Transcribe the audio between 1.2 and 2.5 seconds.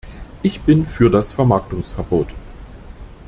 Vermarktungsverbot.